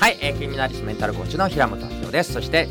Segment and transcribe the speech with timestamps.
[0.00, 2.32] はい、えー、金メダリストメンタルコーチの平本明夫です。
[2.32, 2.68] そして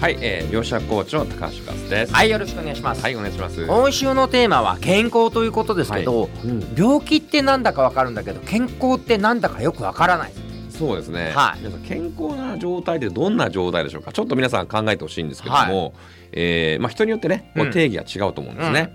[0.00, 2.12] はい、えー、両者コーチの高橋和です。
[2.12, 3.66] はいよろしくお願いします、はい、お願いします。
[3.66, 10.32] 今週のテーマは健康ということですけど、うん病気ってなんだかわかるんだけど健康ってなんだかよくわからない。
[10.70, 11.32] そうですね。
[11.34, 11.60] はい。
[11.60, 14.12] 皆さん健康な状態ってどんな状態でしょうか。
[14.12, 15.94] ちょっと皆さん考えてほしいんですけども、
[16.32, 17.68] えーまあ人によってね、こうん。
[17.70, 18.94] う定義は違うと思うんですね。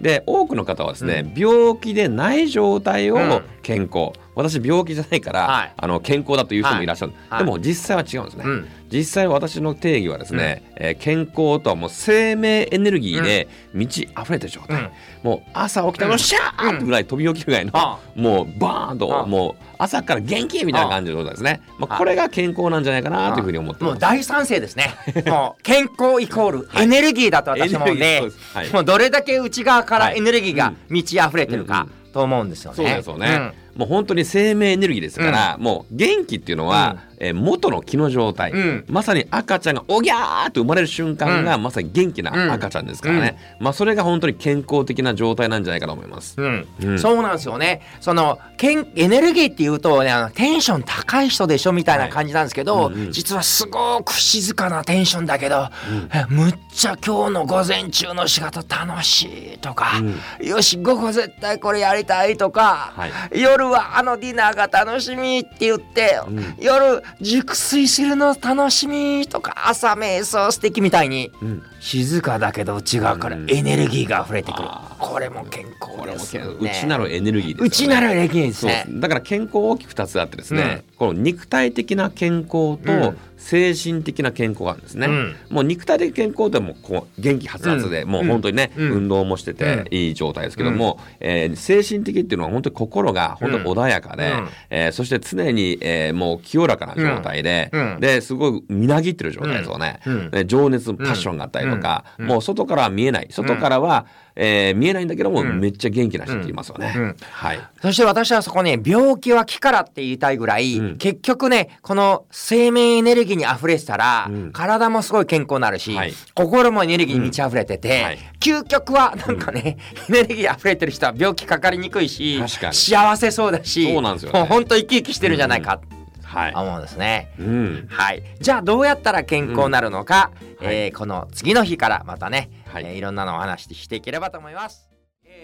[0.00, 3.42] で多くの方はですね、病気でない状態をうん。
[3.62, 5.72] 健康、私病気じゃないから、はい。
[5.76, 7.44] あの健康だという人もいらっしゃる、はい。
[7.44, 8.68] でも実際は違うんですね、うん。
[8.90, 14.90] 実際私の定義はですね、えー健康とはもう生命エネルギーで満ち溢れてる状態、うん。
[15.22, 23.92] もう朝起きたらシャーってぐらい飛び起きるぐらいの、あもうバーンとあもう朝から元気みたいな感じの状態ですね、まあ、あこれが健康なんじゃないかなというふうに思ってます。
[23.92, 24.94] もう大賛成ですね。
[25.26, 28.56] もう健康イコールエネルギーだと私は思うんでエネルギーそうです。
[28.56, 28.70] はい。
[28.70, 30.18] もうどれだけ内側からはい。
[30.18, 30.76] エネルギーがうん。
[30.88, 32.12] 満ち溢れてるかうん。
[32.12, 32.76] と思うんですよね。
[32.76, 38.84] そうですよね、もう本当に生命エネルギーですから、もう元気っていうのは、えー元の気の状態、うん。
[38.88, 46.34] まさに赤ちゃんがおぎゃーって生まれる瞬間が、うまさに元気な赤ちゃんですからね、まあそれが本当に健康的な状態なんじゃないかと思います。
[46.40, 46.66] うん。
[46.82, 46.98] うん。
[46.98, 47.82] そうなんですよね。
[48.00, 53.12] そのけんエネルギーっていうとねあのテンション高い人でしょみたいな感じなんですけど、はいうんうん。
[53.12, 55.68] 実はすごく静かなテンションだけど、
[56.14, 59.92] えむっちゃ今日の午前中の仕事楽しいとか、
[60.40, 63.40] よし午後絶対これやりたいとか、はい。
[63.40, 66.54] 夜はあのディナーが楽しみって言って、うん。
[66.58, 71.62] 夜熟睡するの楽しみとか朝瞑想素敵みたいにうん。
[71.80, 77.94] 静かだけど内側からエネルギーが溢れてくる、あこれも健康ですよね内なるエネルギーですよね。
[77.94, 78.84] 内なるエネルギーですね。
[78.88, 85.36] だから健康大きく2つあってですね、この肉体的な健康と精神的な健康があるんですね、うん。
[85.48, 88.90] もう肉体的健康でもこう元気はつらつで、もう本当にね、うん。
[88.90, 94.48] 運動もしてていい状態ですけども、えー精神的っていうのは本当に心が本当に穏やかで、うん。
[94.68, 97.94] えーそして常に、えーもう清らかな状態で、うん。
[97.94, 98.00] うん。
[98.00, 100.30] ですごいみなぎってる状態ですよね、うん。
[100.30, 102.26] ね情熱パッションがあったりとか、うん。
[102.26, 103.28] もう外からは見えない。
[103.30, 104.04] 外からは、
[104.36, 105.60] えー見えないんだけども、うん。
[105.60, 107.16] めっちゃ元気な人って言いますよね、うん。
[107.32, 107.60] はい。
[107.80, 114.52] そして私はそこね病気は気からって言いたいぐらい、うん結局ねこの生命エネルギーに溢れてたら、うん。
[114.52, 116.12] 体もすごい健康になるし、はい。
[116.34, 118.04] 心もエネルギーに満ち溢れてて、うん。
[118.04, 118.18] はい。
[118.40, 119.76] 究極はなんかね、
[120.08, 122.42] エネルギー溢れてる人は病気かかりにくいし
[122.72, 124.38] 幸せそうだしそうなんですよね。
[124.38, 125.80] もうほんと生き生きしてるんじゃないか。
[126.22, 126.52] はい。
[126.52, 127.32] と思うんですね。
[127.38, 127.86] うん。
[127.90, 130.30] はい、じゃあどうやったら健康になるのか、
[130.60, 130.66] うん。
[130.68, 132.82] えーこの次の日からまたね、はい。
[132.84, 134.89] いえーいろんなのをお話ししていければと思います。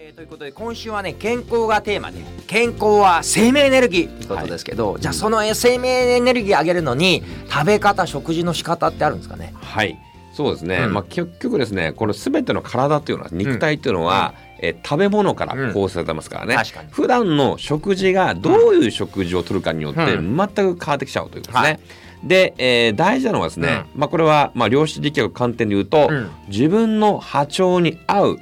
[0.07, 9.53] えーということで今週はね健康がテーマで健康は生命エネルギーということですけど、じゃあそのえ生命エネルギー上げるのに食べ方食事の仕方ってあるんですかね？
[9.59, 9.99] はい。
[10.31, 10.93] そうですね、うん。
[10.93, 16.89] まあ結局ですねこの全ての体っていうのは肉体っていうのは、えー食べ物から構成されてますからね、確かに。
[16.89, 21.69] 普段の食事がどういう食事をとるかによってう全く変わってきちゃうということですね。
[21.69, 21.79] はい。
[22.23, 26.31] で、えー大事なのはですね、まあこれはまあ量子力学観点で言うと、うん。
[26.47, 28.39] 自分の波長に合う、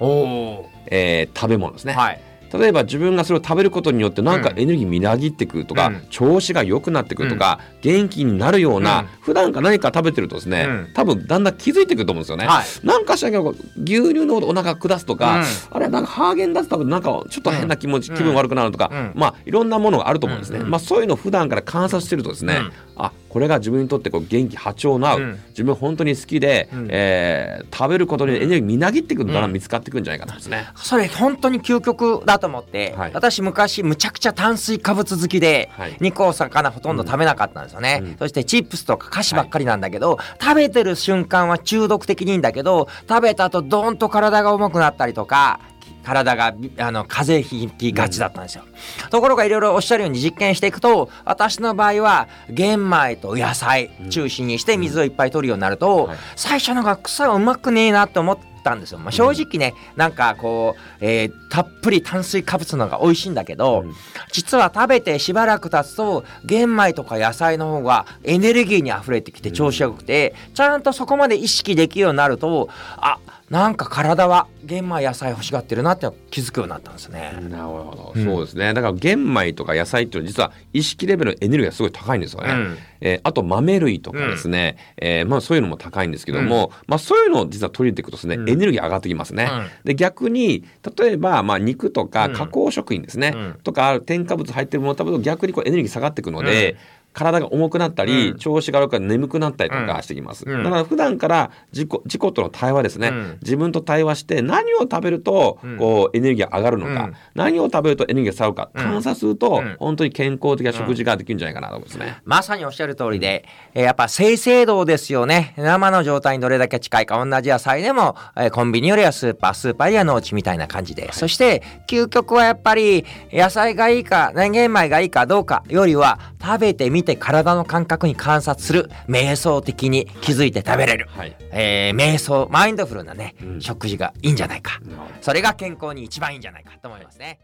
[0.88, 1.94] えー食べ物ですね。
[1.94, 2.22] はい
[2.60, 4.60] 例えば自分がそれを食べることによってなんかうん。
[4.60, 6.02] エネルギーみなぎってくるとか、うん。
[6.10, 9.08] 調子が良くなってくるとか、元気になるような、うん。
[9.22, 10.90] 普段から何か食べてるとですね、うん。
[10.94, 12.46] 多分だんだん気づいてくると思うんですよね。
[12.46, 12.66] はい。
[12.84, 15.46] なんかしらんけど牛乳のお腹下すとか、うん。
[15.72, 18.18] あれなんかハーゲンダッツ食べてなんかちょっと変な気持ち、うん。
[18.18, 19.12] 気分悪くなるとか、うん。
[19.16, 20.60] まあいろんなものがあると思うんですね。
[20.60, 20.70] うん。
[20.70, 22.72] まあそういうのを普段から観察してるとですね、うん。
[22.98, 25.40] あこれが自分にとってこう元気波長の合う、うん。
[25.50, 26.88] 自分本当に好きで、うん。
[26.90, 29.52] えー食べることにエネルギーみなぎってくるのん。
[29.52, 30.68] 見つかってくるんじゃないかと思うんですね。
[30.76, 33.12] それ本当に究極だと思って、はい。
[33.14, 35.98] 私昔むちゃくちゃ炭水化物好きで、はい。
[36.00, 38.18] 肉お魚ほとんど食べなかったんですよね、うん。
[38.18, 45.60] そしてチップスとか菓子ばっかりなんだけど、食べてる瞬間は中毒的にいいんだけど食べた後ドーンと体が重くなったりとか
[46.04, 48.64] 体があの風邪ひきがちだったんですよ、
[49.10, 56.18] ところがいろいろおっしゃるように実験していくと私の場合は玄米と野菜中心にして水をいっぱい取るようになると、はい。
[56.36, 63.94] 最初のが草はうまくねえなって思ったんですよ、まあ、正直ねなんかこう、えーたっぷり炭水化物の方が美味しいんだけど、うん。
[64.30, 72.68] 実は食べてしばらく経つと玄米とか野菜の方がエネルギーにあふれてきて調子よくて、ちゃんとそこまで意識できるようになると
[72.98, 73.20] あ
[73.50, 77.38] なんか体は玄米野菜欲しがってるなって気づくようになったんですね。
[77.48, 78.26] なるほど、うん。
[78.26, 78.74] そうですね。
[78.74, 82.78] だから玄米とか野菜っていうのは実は意識レベルのエネルギーがすごい高いんですよね、うん。
[83.02, 88.50] えーあと豆類とかですね、えーまあ、そういうのも高いんですけども、まあ、そういうのを実は取り入れていくとですね、うん。
[88.50, 89.68] エネルギー上がってきますね、うん。
[89.84, 90.64] で逆に
[90.98, 92.34] 例えば、まあ、肉とかうん。
[92.34, 93.60] 加工食品ですね、うん。
[93.64, 96.78] とか添加物入ってるものを食べると逆にこうエネルギー下がっていくので、
[97.16, 98.38] 体が重くなったり、うん。
[98.38, 100.64] 調子が悪く眠くなったりとかしてきます、うん。
[100.64, 103.38] だから普段から自己自己との対話ですね、うん。
[103.42, 105.78] 自分と対話して何を食べるとうん。
[105.78, 107.14] こうエネルギーが上がるのか、うん。
[107.34, 108.70] 何を食べるとエネルギーが下がるか。
[108.76, 108.84] うん。
[108.84, 109.76] 観察すると、うん。
[109.80, 112.18] 本当に健康的な食事ができるんじゃないかなと思うんですね。
[112.26, 115.54] まさにおっしゃる通りで、えーやっぱ生成度ですよね。
[115.58, 117.24] 生の状態にどれだけ近いか。
[117.24, 121.12] 同じ野菜でも、えーコンビニよりはスーパー、スーパーよりは農地みたいな感じで。
[121.14, 128.92] そして、究極はやっぱり、野菜がいいか、年玄米がいいかどうかよりは、食べてみて体の感覚に観察する。
[129.10, 131.08] 瞑想的に気づいて食べれる。
[131.10, 134.80] はいえー瞑想、マインドフルなね、うん食事がいいんじゃないか。
[135.22, 137.40] それが健康に一番いいんじゃないかと思いますね。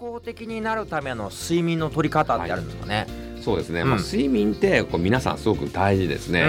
[0.00, 3.06] 健康的になるための睡眠の取り方ってあるんですかね？
[3.42, 3.90] そうですね、うん。
[3.90, 6.46] まあ、睡眠ってこう皆さんすごく大事ですね、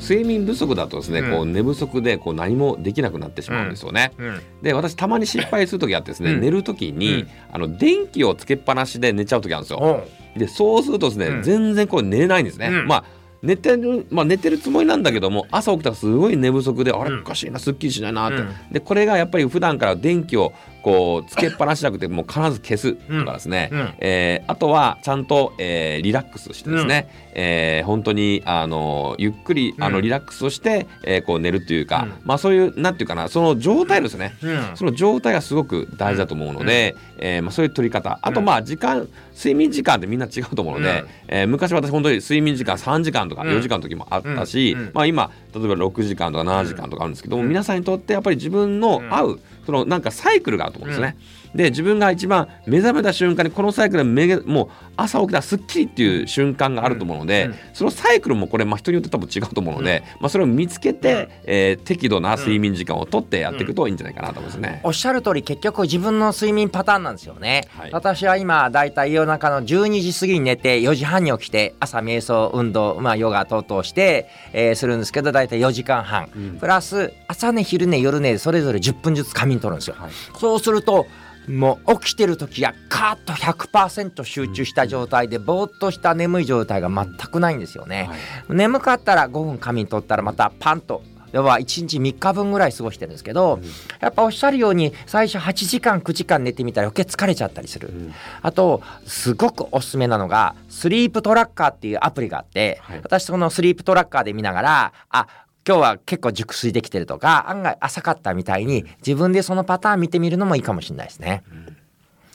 [0.00, 1.30] 睡眠不足だとですね、うん。
[1.32, 4.26] こう寝不足でこう何もできなくなってしまうんですよね、うん。
[4.26, 4.40] うん。
[4.62, 6.40] で私たまに失敗する時あってですね、うん。
[6.40, 7.28] 寝る時に、うん。
[7.52, 10.04] あの電気をつけっぱなしで寝ちゃう時あるんですよ。
[10.36, 11.42] でそうするとですね、うん。
[11.42, 12.86] 全然こう寝れないんですね、うん。
[12.86, 13.04] まあ
[13.42, 18.52] 寝てる、まあ、寝てるつもりなんだけども朝起きたらすごい寝不足で、あれうんおかしいなすっきりしないなって、うん。
[18.70, 20.52] でこれがやっぱり普段から電気を
[20.82, 23.94] こうつけっぱなしじゃなくてもう必ず消すとかですね、うん。
[23.98, 32.12] えーあとはちゃんと、えーリラックスしてですね、えー本当にあのゆっくりあのうんリラックスをして、えーこう寝るというか、うん。
[32.24, 34.70] まあそういうなんていうかなその状態ですね、うん。
[34.74, 38.18] その状態がすごく大事だと思うので、えーまあ、そういう取り方。
[38.22, 41.08] あとまあ時間睡眠時間ってみんな違うと思うので、うん。
[41.28, 43.48] えー昔私本当に睡眠時間3時間とかうん。
[43.50, 44.80] 4時間の時もあったし、うん。
[44.80, 44.90] うん。
[44.94, 47.48] まあ、今例えば6時間とか7時間とかあるんですけども、うん。
[47.48, 51.16] 皆さんにとってやっぱり自分の合うそのなんかサイクルがあると思うんですね。
[51.54, 64.80] で自分が一番目覚めた瞬間にこのサイクル目がもう朝起きたらすっきりっていう瞬間があると思うので、うんそのサイクルもこれ、まあ、人によって多分違うと思うので、まあ、それを見つけて、えー適度な睡眠時間をとってやっていくといいんじゃないかなと思うんですね。
[64.84, 67.90] おっしゃる通り結局自分の睡眠パターンなんですよね、はい。
[67.92, 76.58] 私は今だいたい夜中の12時過ぎに寝て4時半に起きて朝瞑想運動、まあ、ヨガ等々して、えーするんですけどだいたい4時間半、うん。
[76.58, 80.10] プラス朝寝昼寝夜寝それぞれ10分ずつ仮眠取るんですよ、はい。
[80.38, 81.06] そうすると
[81.48, 88.08] もう起きてる時はカーッと100%集中した状態でぼーっとした眠い状態が全くないんですよね、
[88.48, 88.56] はい。
[88.56, 91.02] 眠かったら5分仮眠取ったらまたパンと
[91.32, 93.58] 要は1日3日分ぐらい過ごしてるんですけど、
[94.00, 98.14] やっぱおっしゃるように最初8時間9時間寝てみたら余計疲れちゃったりする、うん。
[98.42, 103.00] あとすごくおすすめなのがスリープトラッカーっていうアプリがあって、はい。
[103.02, 105.26] 私そのスリープトラッカーで見ながらあ
[105.66, 111.42] 今日は結構熟睡できてるとか案外浅かったみたいに自分でそのパターン見てみるのもいいかもしれないですね。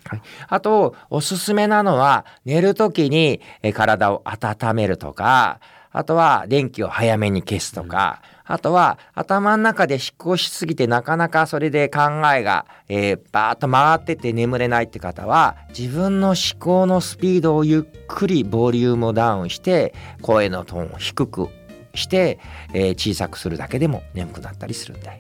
[0.06, 5.60] はい、あとおすすめなのは寝る時にえー体を温めるとか
[5.92, 12.02] あとは電気を早めに消すとか、あとは頭の中で思考しすぎてなかなかそれで考
[12.36, 21.50] えが、えーバーッと回ってて眠れないって方は自分の思考のスピードをゆっくりボリュームをダウンして声のトーンを低く
[21.98, 22.40] して、
[22.74, 25.20] えー小さくするだけでも眠くなったりするんで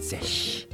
[0.00, 0.68] ぜひ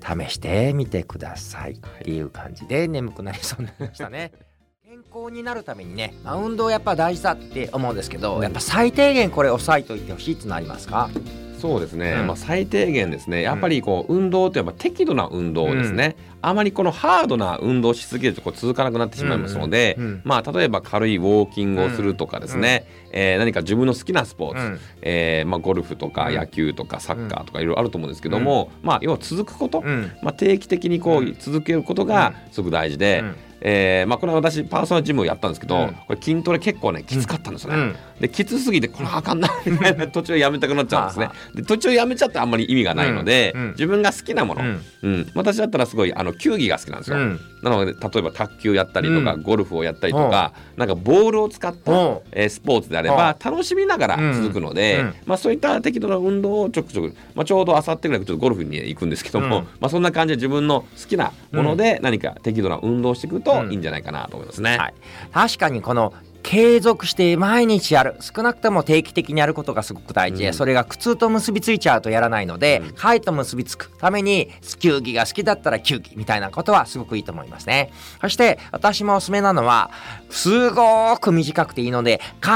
[0.00, 1.72] 試してみてください。
[1.72, 4.32] っていう感じで眠くなりそうになりましたね。
[4.88, 11.10] 健康になるためにね、まあ、運動やっぱ大事だって思うんですけど、やっぱ最低限これ押さえといてほしいってのありますか？
[11.58, 12.26] そうですね、うん。
[12.26, 13.42] まあ、最低限ですね。
[13.42, 20.04] やっぱりこう運動ってやっぱ適度な運動ですね、あまりこのハードな運動しすぎるとこう続かなくなってしまいますので、うん。
[20.04, 20.22] うん。
[20.24, 24.78] まあ、例えば軽いウォーキングをするとかですね、えー何か自分の好きなスポーツ、うん。
[25.02, 26.34] えーまあ、ゴルフとかうん。
[26.34, 30.12] 野球とかサッカーとかいろいろあると思うんですけども、まあ、要は続くこと、うん。
[30.22, 35.92] まあ、定期的にこううん続けることがすごく大事で、うんえーまあ、これは私パーソナルジムをやったんですけど、うん。
[36.06, 37.78] これ筋トレ結構ねきつかったんですよね。
[37.78, 37.96] うん。
[38.20, 41.26] できつすぎてこれあかんなみたいな 途中やめたくなっちゃうんですね。
[41.26, 41.32] は。
[41.54, 43.60] で途中やめちゃってあんまり意味がないので、うん。
[43.62, 43.70] うん。
[43.70, 45.20] 自分が好きなもの、ううん。
[45.20, 47.16] ん私だったらすごいあの球技が好きなんですよ。
[47.16, 47.40] うん。
[47.62, 49.42] なので例えば卓球やったりとか、うん。
[49.42, 51.94] ゴルフをやったりとか、なんかボールを使った、う。
[51.94, 59.64] んえースポーツであれば楽しみながら続くので、まあ、そういった適度な運動をちょくちょく、まあ、ちょうどあさってぐらいちょっとゴルフに行くんですけども、うん。
[59.64, 63.70] まあ、そんな感じで自分の好きなもので何か適度な運動をしていくとうん。
[63.72, 64.76] いいんじゃないかなと思いますね。
[64.78, 64.94] はい、
[65.32, 66.12] 確かにこの
[66.42, 68.16] 継続して毎日やる。
[68.20, 70.54] 少なくとも定期的にやることがすごく大事で、うん。
[70.54, 72.92] それが苦痛と結びついちゃうとやらないので、うん。
[72.94, 77.92] 快と結びつくために球技が好きだったら球技みたいなことはすごくいいと思いますね。
[78.20, 79.90] そして私もおすすめなのは
[80.30, 82.54] すごく短くていいので必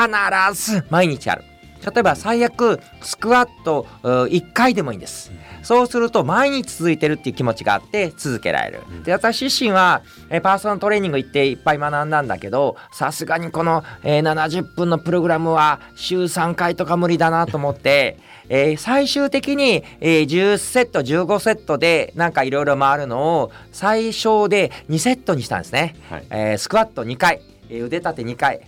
[0.54, 1.44] ず毎日やる。
[1.84, 8.80] 例えば最悪スクワット1回でもいいんですそうすると毎日続いてるっていう気持ちがあって続けられる。
[9.04, 25.94] で私自身はえーパーソナルトレーニング行っていっぱい学んだんだけどさすがにこの、えー70分のプログラムは週3回とか無理だなと思って、えー最終的に、えー10セット15セットでなんかいろいろ回るのを最小で2セットにしたんですね。
[26.10, 27.40] はいえースクワット2回、
[27.70, 28.60] えー腕立て2回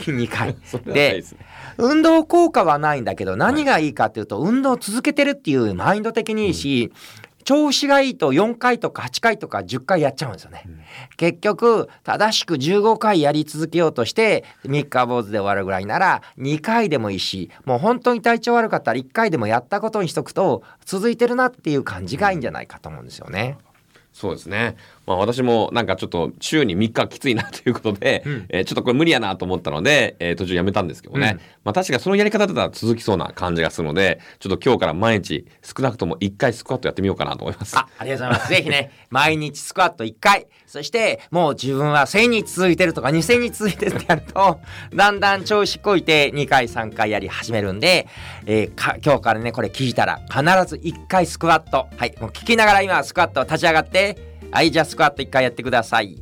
[0.00, 1.38] 期2回 ですね
[1.78, 6.92] 運動効果はないんだけど何がいいかっていうと運動を続けてるっていうマインド的にいいし、
[7.44, 10.64] 調子がいいと4回とか8回とか10回やっちゃうんですよね。
[11.16, 23.56] 結局正しく15回やり続けようとして3日坊主で終わるぐらいなら2回でもいいしもう本当に体調悪かったら1回でもやったことにしとくと続いてるなっていう感じがいいんじゃないかと思うんですよね。
[24.12, 24.76] そうですね。
[25.08, 31.36] まあ私もなんかちょっと週に3日きついなということで、うんえーちょっとこれ無理やなと思ったので、えー途中やめたんですけどね。
[31.36, 37.76] うんまあ確かそのやり方だったら続きそうな感じがするので、ちょっと今日から毎日少なくとも1回スクワットやってみようかなと思います。
[37.78, 38.48] あ、ありがとうございます。
[38.52, 44.60] ぜひね、毎日スクワット1回、そしてもう自分は1000日続いてるとか2000日続いてるってやると、
[44.94, 48.06] だんだん調子こいて2回3回やり始めるんで、
[48.46, 51.86] えーか今日からね、これ聞いたら必ず1回スクワット。
[51.96, 56.16] はい、もう聞きながら今スクワット立ち上がって、はい、じゃあスクワット1回やってください。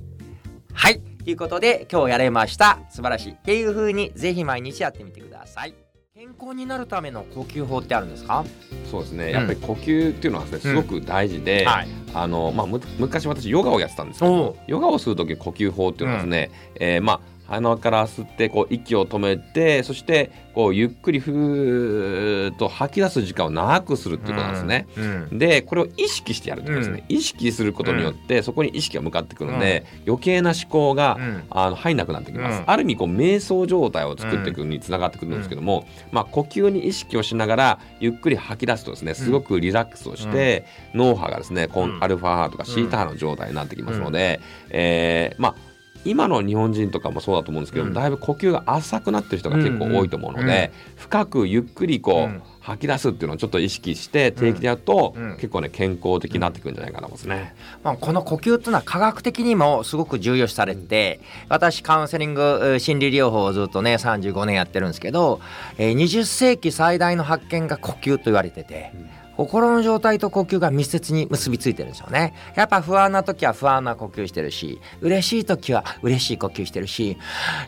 [0.72, 2.80] はい、ということで今日やれました。
[2.90, 3.32] 素晴らしい。
[3.32, 5.74] っていう風にぜひ毎日やってみてください。
[6.12, 8.44] 健康になるための呼吸法ってあるんですか、
[8.90, 9.30] そうですね。
[9.30, 11.88] やっぱり呼吸っていうのはですごく大事で、はい。
[12.14, 24.86] あのまあむ昔私ヨガをやってたんですけど、ヨガをする時呼吸法っていうのはですね、えーまあ鼻から吸ってこう息を止めてそしてこうゆっくりふーっと吐き出す時間を長くするっていうことなんですね。
[24.96, 25.38] うん。
[25.38, 31.44] でこれを意識してやるってことですね、意識することによってそこに意識が向かってくるので、余計な思考が、うん。
[31.50, 32.70] あの入んなくなってきます、うん。
[32.70, 42.04] ある意味こう瞑想状態を作っていくにつながってくるんですけども、まあ、呼吸に意識をしながらゆっくり吐き出すとですねすごくリラックスをして、脳波がですねコンうん。
[42.04, 45.75] アルファ波とかシータ波の状態になってきますので、えーまあ
[46.10, 47.92] 今の日本人とかもそうだと思うんですけど、うん。
[47.92, 52.42] だいぶ呼吸が浅くなってる人が結構多いと思うので、深くゆっくりこう、うん。
[52.66, 55.36] 吐き出すっていうのをちょっと意識して定期でやると、うん。
[55.36, 57.54] 結構ね健康的になってくるんじゃないかなと思いますね。
[57.84, 65.40] まあ、この呼吸っていうのは科学的にもすごく重要視されてて私カウンセリングえー心理療法をずっとね35年やってるんですけど、
[65.78, 68.92] えー20世紀最大の発見が呼吸と言われてて。
[69.36, 72.34] 心の状態と呼吸が密接に結びついてるんですよね。
[72.54, 77.16] やっぱ不安な時は不安な呼吸してるし、嬉しい時は嬉しい呼吸してるし、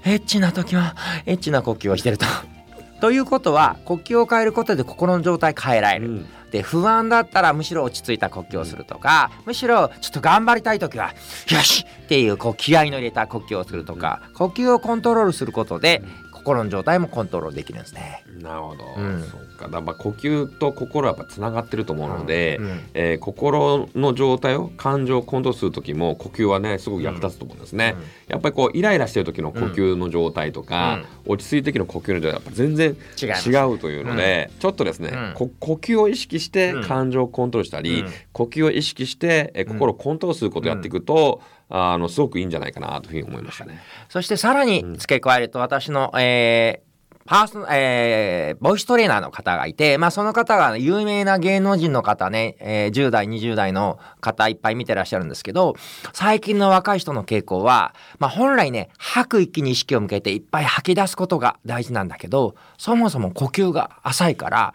[0.04, 0.96] エッチな時は
[1.26, 2.26] エッチな呼吸をしてると。
[3.00, 6.08] ということは呼吸を変えることで心の状態変えられる。
[6.08, 11.12] うんで不安だったらむしろ落ち着いた呼吸をするとかむしろちょっと頑張りたい時は
[11.50, 16.02] よしっていうこう気合いの入れた呼吸をするとか呼吸をコントロールすることで
[16.48, 18.24] 心の状態もコントロールできるんですね。
[18.40, 19.22] なるほど、うん。
[19.22, 19.64] そっか。
[19.64, 27.96] だからまあ呼吸と心はやっぱつながってると思うので、うんえー心の状態を感情をコントロールする時も呼吸はねすごく役立つと思うんですね、
[28.28, 36.84] やっぱりこうイライラしてる時の呼吸の状態とか、落ち着いてる時の呼吸の状態はやっぱ全然違うというので、ちょっとですね、呼吸を意識してうん。
[36.84, 38.12] 感情をコントロールしたり、うん。
[38.32, 43.80] 呼吸を意識して、えー心をコントロールすることをやっていくと、あのすごくいいんじゃないかなというふうに思いましたね。
[44.08, 46.88] そしてさらに付け加えると私の、えー
[47.28, 55.76] パーソナえーボイストレーナーの方がいて、まあその方が有名な芸能人の方ね、えー10代、20代の方いっぱい見てらっしゃるんですけど、
[56.14, 64.72] 最近の若い人の傾向は、まあ本来ね、吐く息に意識を向けていっぱい吐き出すことが大事なんだけど、そもそも呼吸が浅いから、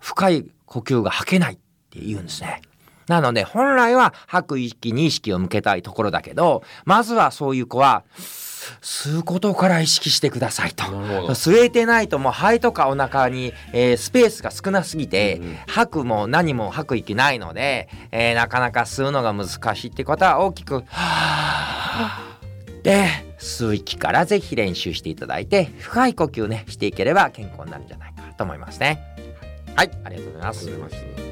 [0.00, 2.62] 深い呼吸が吐けないって言うんですね。
[3.10, 8.04] なので本来は吐く息に意識を向けたいところだけど、まずはそういう子は、
[8.82, 10.84] 吸うことから意識してくださいと。
[11.34, 23.08] 吸えてないともう肺とかお腹に、えースペースが少なすぎて、うんうん吐くも何も吐く息ないので、えーなかなか吸うのが難しいってことは大きく、はぁで
[23.40, 29.02] 吸う息からぜひ練習していただいて深い呼吸ねしていければ健康になるんじゃないかと思いますね。
[29.74, 29.90] はい。
[30.04, 31.29] ありがとうございます